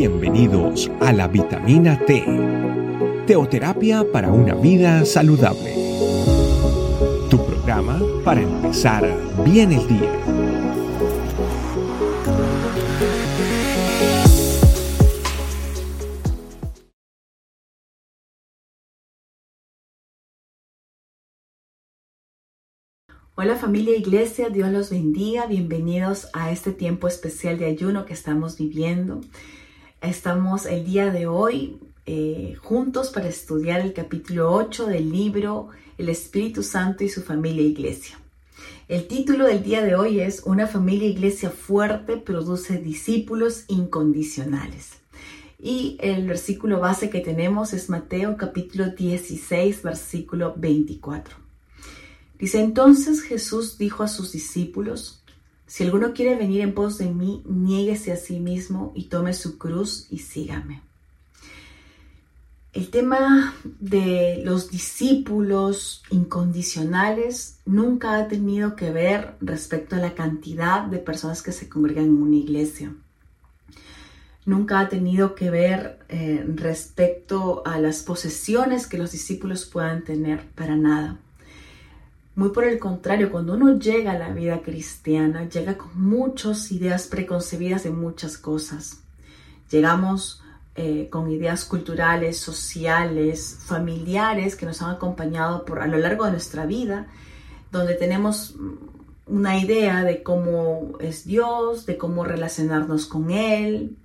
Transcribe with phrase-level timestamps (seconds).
[0.00, 2.24] Bienvenidos a la vitamina T,
[3.26, 5.74] teoterapia para una vida saludable.
[7.28, 9.04] Tu programa para empezar
[9.44, 10.10] bien el día.
[23.34, 28.56] Hola familia Iglesia, Dios los bendiga, bienvenidos a este tiempo especial de ayuno que estamos
[28.56, 29.20] viviendo.
[30.00, 35.68] Estamos el día de hoy eh, juntos para estudiar el capítulo 8 del libro
[35.98, 38.18] El Espíritu Santo y su familia Iglesia.
[38.88, 44.92] El título del día de hoy es Una familia Iglesia fuerte produce discípulos incondicionales.
[45.58, 51.36] Y el versículo base que tenemos es Mateo capítulo 16, versículo 24.
[52.38, 55.19] Dice entonces Jesús dijo a sus discípulos,
[55.70, 59.56] si alguno quiere venir en pos de mí, niéguese a sí mismo y tome su
[59.56, 60.82] cruz y sígame.
[62.72, 70.86] El tema de los discípulos incondicionales nunca ha tenido que ver respecto a la cantidad
[70.86, 72.92] de personas que se congregan en una iglesia.
[74.46, 80.48] Nunca ha tenido que ver eh, respecto a las posesiones que los discípulos puedan tener,
[80.56, 81.20] para nada.
[82.40, 87.06] Muy por el contrario, cuando uno llega a la vida cristiana, llega con muchas ideas
[87.06, 89.02] preconcebidas de muchas cosas.
[89.70, 90.42] Llegamos
[90.74, 96.30] eh, con ideas culturales, sociales, familiares que nos han acompañado por, a lo largo de
[96.30, 97.08] nuestra vida,
[97.72, 98.54] donde tenemos
[99.26, 103.98] una idea de cómo es Dios, de cómo relacionarnos con Él,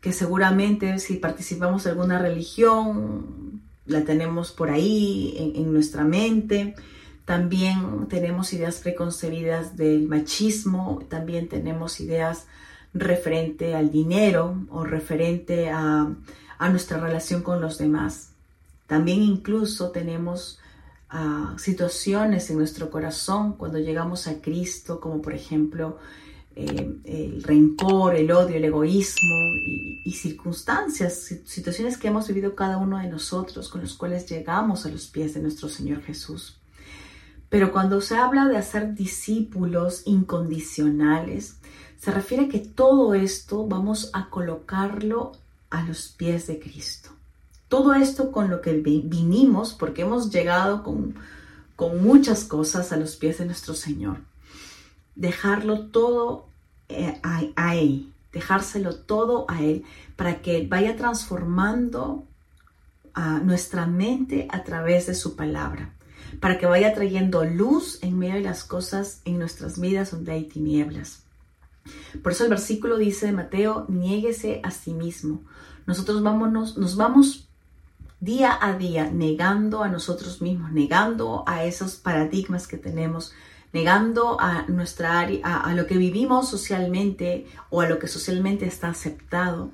[0.00, 6.76] que seguramente si participamos de alguna religión, la tenemos por ahí en, en nuestra mente
[7.28, 12.46] también tenemos ideas preconcebidas del machismo, también tenemos ideas
[12.94, 16.10] referente al dinero o referente a,
[16.70, 18.30] nuestra relación con los demás.
[18.86, 20.58] También incluso tenemos
[21.10, 25.98] ah, situaciones en nuestro corazón cuando llegamos a Cristo, como por ejemplo
[26.56, 29.36] eh, el rencor, el odio, el egoísmo
[29.66, 34.86] y, y, circunstancias, situaciones que hemos vivido cada uno de nosotros con los cuales llegamos
[34.86, 36.58] a los pies de nuestro Señor Jesús.
[37.48, 41.56] Pero cuando se habla de hacer discípulos incondicionales,
[41.98, 45.32] se refiere a que todo esto vamos a colocarlo
[45.70, 47.10] a los pies de Cristo.
[47.68, 51.14] Todo esto con lo que vinimos, porque hemos llegado con,
[51.76, 54.18] con muchas cosas a los pies de nuestro Señor.
[55.14, 56.46] Dejarlo todo
[56.88, 59.84] eh, a, Él, dejárselo todo a Él,
[60.16, 62.24] para que vaya transformando
[63.14, 65.92] a nuestra mente a través de su palabra
[66.40, 70.44] para que vaya trayendo luz en medio de las cosas en nuestras vidas donde hay
[70.44, 71.22] tinieblas.
[72.22, 75.42] Por eso el versículo dice de Mateo, niéguese a sí mismo.
[75.86, 77.48] Nosotros vámonos, nos vamos
[78.20, 83.32] día a día negando a nosotros mismos, negando a esos paradigmas que tenemos,
[83.72, 88.66] negando a nuestra área, a, a lo que vivimos socialmente o a lo que socialmente
[88.66, 89.70] está aceptado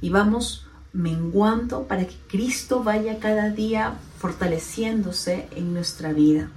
[0.00, 6.50] y vamos menguando para que Cristo vaya cada día fortaleciéndose en nuestra vida,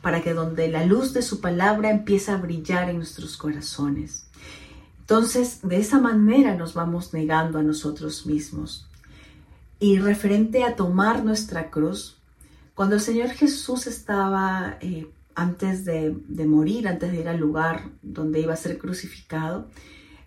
[0.00, 4.26] para que donde la luz de su palabra empiece a brillar en nuestros corazones.
[5.00, 8.86] Entonces, de esa manera nos vamos negando a nosotros mismos.
[9.78, 12.18] Y referente a tomar nuestra cruz,
[12.74, 16.14] cuando el Señor Jesús estaba eh, antes de,
[16.46, 19.66] morir, antes de ir al lugar donde iba a ser crucificado,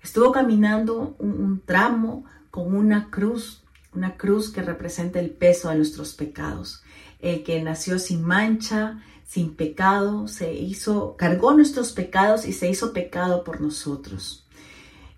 [0.03, 3.64] estuvo caminando un tramo con una cruz,
[3.95, 6.83] una cruz que representa el peso de nuestros pecados.
[7.19, 12.93] El que nació sin mancha, sin pecado, se hizo, cargó nuestros pecados y se hizo
[12.93, 14.45] pecado por nosotros.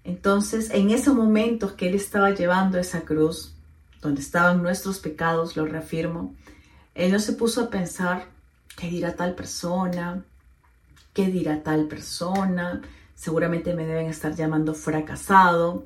[0.03, 3.53] Entonces, en ese momento que él estaba llevando esa cruz,
[4.01, 6.33] donde estaban nuestros pecados, lo reafirmo,
[6.95, 8.29] él no se puso a pensar
[8.77, 10.23] qué dirá tal persona,
[11.13, 12.81] qué dirá tal persona,
[13.17, 15.85] seguramente me deben estar llamando fracasado,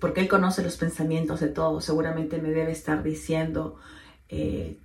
[0.00, 3.76] porque él conoce los pensamientos de todos, seguramente me debe estar diciendo
[4.28, 4.78] eh,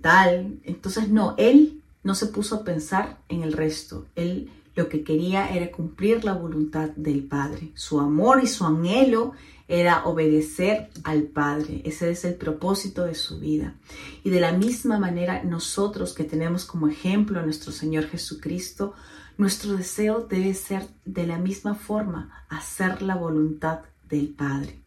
[0.00, 0.60] tal.
[0.62, 5.50] Entonces, no, él no se puso a pensar en el resto, él lo que quería
[5.54, 7.72] era cumplir la voluntad del Padre.
[7.74, 9.32] Su amor y su anhelo
[9.72, 11.80] era obedecer al Padre.
[11.86, 13.74] Ese es el propósito de su vida.
[14.22, 18.92] Y de la misma manera, nosotros que tenemos como ejemplo a nuestro Señor Jesucristo,
[19.38, 23.80] nuestro deseo debe ser de la misma forma hacer la voluntad
[24.10, 24.78] del Padre,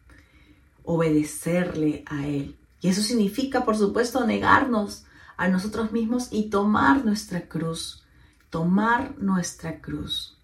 [0.84, 2.56] obedecerle a Él.
[2.80, 5.04] Y eso significa, por supuesto, negarnos
[5.36, 8.04] a nosotros mismos y tomar nuestra cruz,
[8.50, 10.38] tomar nuestra cruz.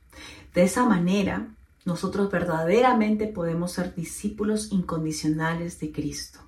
[0.53, 1.47] De esa manera,
[1.85, 6.41] nosotros verdaderamente podemos ser discípulos incondicionales de Cristo.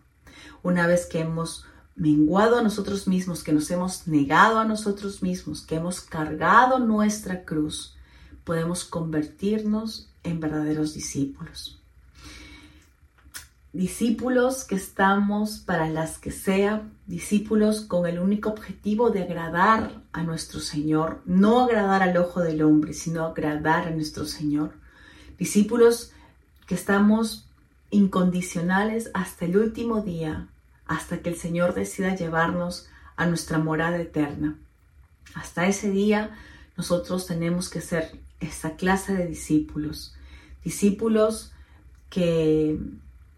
[0.63, 1.67] Una vez que hemos
[1.97, 7.45] menguado a nosotros mismos, que nos hemos negado a nosotros mismos, que hemos cargado nuestra
[7.45, 7.97] cruz,
[8.45, 11.81] podemos convertirnos en verdaderos discípulos.
[13.73, 20.23] Discípulos que estamos para las que sea, discípulos con el único objetivo de agradar a
[20.23, 24.84] nuestro Señor, no agradar al ojo del hombre, sino agradar a nuestro Señor.
[25.39, 26.13] Discípulos
[26.67, 27.49] que estamos
[27.91, 30.49] incondicionales hasta el último día,
[30.87, 34.59] hasta que el Señor decida llevarnos a nuestra morada eterna.
[35.35, 36.37] Hasta ese día
[36.77, 40.15] nosotros tenemos que ser esa clase de discípulos,
[40.65, 41.53] discípulos
[42.11, 42.79] que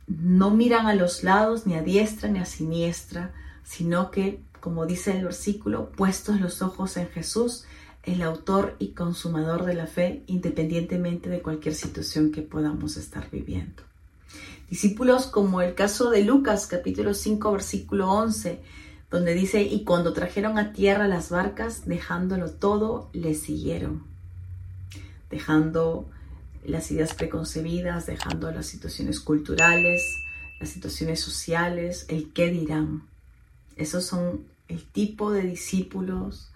[0.06, 3.32] no miran a los lados ni a diestra ni a siniestra,
[3.64, 7.64] sino que, como dice el versículo, puestos los ojos en Jesús,
[8.06, 13.82] el autor y consumador de la fe, independientemente de cualquier situación que podamos estar viviendo.
[14.70, 18.60] Discípulos como el caso de Lucas capítulo 5 versículo 11,
[19.10, 24.04] donde dice, y cuando trajeron a tierra las barcas, dejándolo todo, le siguieron,
[25.30, 26.08] dejando
[26.64, 30.02] las ideas preconcebidas, dejando las situaciones culturales,
[30.60, 33.02] las situaciones sociales, el qué dirán.
[33.76, 36.50] Esos son el tipo de discípulos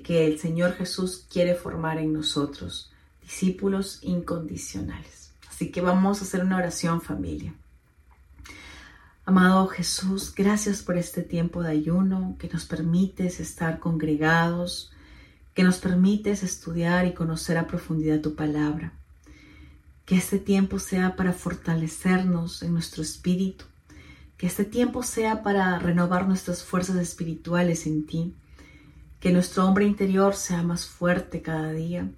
[0.00, 2.90] que el Señor Jesús quiere formar en nosotros,
[3.20, 5.32] discípulos incondicionales.
[5.50, 7.54] Así que vamos a hacer una oración familia.
[9.24, 14.90] Amado Jesús, gracias por este tiempo de ayuno que nos permites estar congregados,
[15.54, 18.94] que nos permites estudiar y conocer a profundidad tu palabra.
[20.06, 23.66] Que este tiempo sea para fortalecernos en nuestro espíritu,
[24.36, 28.34] que este tiempo sea para renovar nuestras fuerzas espirituales en ti,
[29.22, 32.10] que nuestro hombre interior sea más fuerte cada día,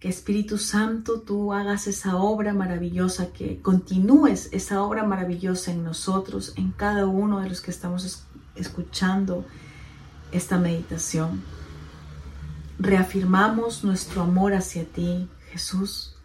[0.00, 6.52] que Espíritu Santo tú hagas esa obra maravillosa, que continúes esa obra maravillosa en nosotros,
[6.56, 8.26] en cada uno de los que estamos
[8.56, 9.44] escuchando
[10.32, 11.42] esta meditación.
[12.80, 16.16] Reafirmamos nuestro amor hacia ti, Jesús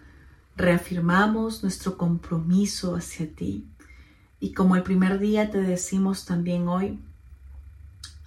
[0.56, 3.68] reafirmamos nuestro compromiso hacia ti.
[4.40, 7.00] Y como el primer día te decimos también hoy,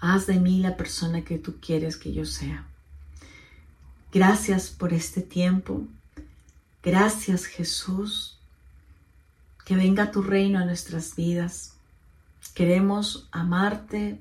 [0.01, 2.67] haz de mí la persona que tú quieres que yo sea.
[4.13, 5.87] Gracias por este tiempo.
[6.83, 8.39] Gracias Jesús.
[9.65, 11.75] Que venga tu reino a nuestras vidas.
[12.55, 14.21] Queremos amarte,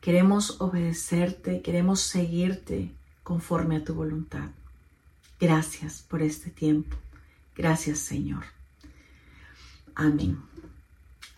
[0.00, 2.90] queremos obedecerte, queremos seguirte
[3.22, 4.50] conforme a tu voluntad.
[5.40, 6.96] Gracias por este tiempo.
[7.54, 8.44] Gracias Señor.
[9.94, 10.38] Amén.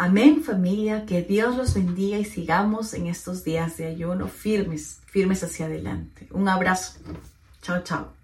[0.03, 5.45] Amén familia, que Dios los bendiga y sigamos en estos días de ayuno firmes, firmes
[5.45, 6.27] hacia adelante.
[6.33, 6.99] Un abrazo.
[7.61, 8.15] Chao, chao.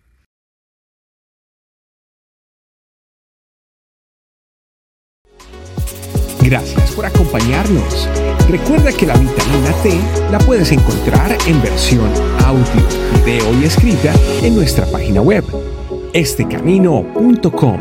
[6.41, 8.09] Gracias por acompañarnos.
[8.49, 10.01] Recuerda que la vitamina T
[10.31, 12.11] la puedes encontrar en versión
[12.43, 12.89] audio,
[13.23, 15.45] video y escrita en nuestra página web
[16.15, 17.81] estecamino.com.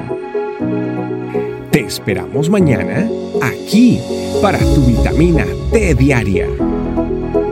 [1.72, 3.08] Te esperamos mañana
[3.48, 4.00] aquí
[4.42, 6.48] para tu vitamina T diaria.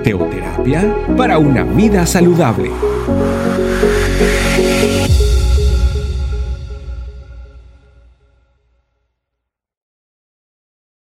[0.04, 2.72] Teoterapia para una vida saludable.